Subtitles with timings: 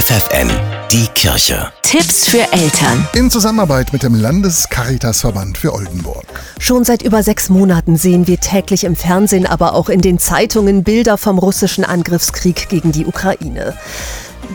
[0.00, 0.50] FFN,
[0.90, 1.70] die Kirche.
[1.82, 3.06] Tipps für Eltern.
[3.12, 6.24] In Zusammenarbeit mit dem Landescaritasverband für Oldenburg.
[6.58, 10.84] Schon seit über sechs Monaten sehen wir täglich im Fernsehen, aber auch in den Zeitungen
[10.84, 13.74] Bilder vom russischen Angriffskrieg gegen die Ukraine.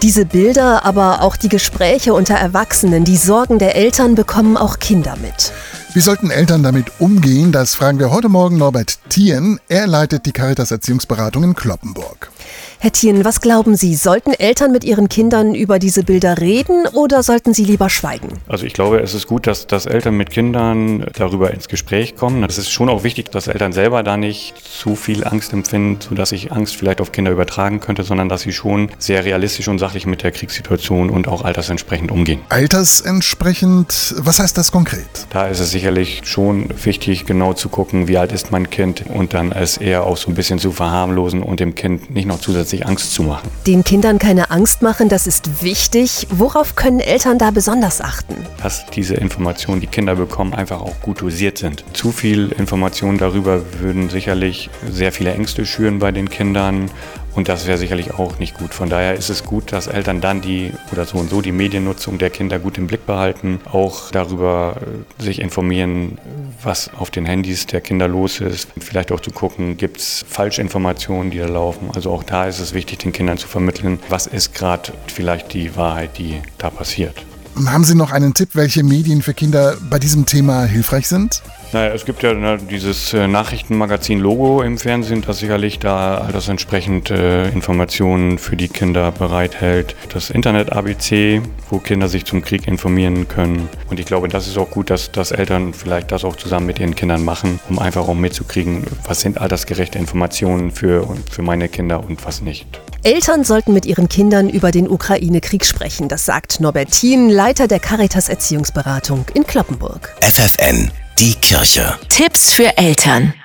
[0.01, 5.15] Diese Bilder, aber auch die Gespräche unter Erwachsenen, die Sorgen der Eltern bekommen auch Kinder
[5.21, 5.53] mit.
[5.93, 7.51] Wie sollten Eltern damit umgehen?
[7.51, 9.59] Das fragen wir heute Morgen Norbert Thien.
[9.69, 12.31] Er leitet die Caritas Erziehungsberatung in Kloppenburg.
[12.79, 17.23] Herr Thien, was glauben Sie, sollten Eltern mit ihren Kindern über diese Bilder reden oder
[17.23, 18.27] sollten sie lieber schweigen?
[18.47, 22.43] Also ich glaube, es ist gut, dass, dass Eltern mit Kindern darüber ins Gespräch kommen.
[22.43, 26.29] Es ist schon auch wichtig, dass Eltern selber da nicht zu viel Angst empfinden, sodass
[26.29, 30.05] sich Angst vielleicht auf Kinder übertragen könnte, sondern dass sie schon sehr realistisch und sachlich
[30.05, 32.41] mit der Kriegssituation und auch altersentsprechend umgehen.
[32.49, 35.07] Altersentsprechend, was heißt das konkret?
[35.29, 39.33] Da ist es sicherlich schon wichtig, genau zu gucken, wie alt ist mein Kind und
[39.33, 42.64] dann es eher auch so ein bisschen zu verharmlosen und dem Kind nicht noch zusätzlich
[42.67, 43.49] sich Angst zu machen.
[43.67, 46.27] Den Kindern keine Angst machen, das ist wichtig.
[46.29, 48.35] Worauf können Eltern da besonders achten?
[48.61, 51.83] Dass diese Informationen, die Kinder bekommen, einfach auch gut dosiert sind.
[51.93, 56.89] Zu viel Informationen darüber würden sicherlich sehr viele Ängste schüren bei den Kindern
[57.35, 58.73] und das wäre sicherlich auch nicht gut.
[58.73, 62.17] Von daher ist es gut, dass Eltern dann die oder so und so die Mediennutzung
[62.17, 64.77] der Kinder gut im Blick behalten, auch darüber
[65.19, 66.17] äh, sich informieren,
[66.63, 68.69] was auf den Handys der Kinder los ist.
[68.79, 71.89] Vielleicht auch zu gucken, gibt es Falschinformationen, die da laufen.
[71.93, 75.75] Also auch da ist es wichtig, den Kindern zu vermitteln, was ist gerade vielleicht die
[75.75, 77.25] Wahrheit, die da passiert.
[77.55, 81.41] Haben Sie noch einen Tipp, welche Medien für Kinder bei diesem Thema hilfreich sind?
[81.71, 87.11] Naja, es gibt ja ne, dieses äh, Nachrichtenmagazin Logo im Fernsehen, das sicherlich da altersentsprechend
[87.11, 89.95] äh, Informationen für die Kinder bereithält.
[90.13, 93.69] Das Internet ABC, wo Kinder sich zum Krieg informieren können.
[93.89, 96.79] Und ich glaube, das ist auch gut, dass, dass Eltern vielleicht das auch zusammen mit
[96.79, 102.03] ihren Kindern machen, um einfach auch mitzukriegen, was sind altersgerechte Informationen für, für meine Kinder
[102.03, 102.81] und was nicht.
[103.05, 107.79] Eltern sollten mit ihren Kindern über den Ukraine-Krieg sprechen, das sagt Norbert Thien, Leiter der
[107.79, 110.15] Caritas Erziehungsberatung in Kloppenburg.
[110.21, 110.89] FFN,
[111.19, 111.99] die Kirche.
[112.09, 113.35] Tipps für Eltern.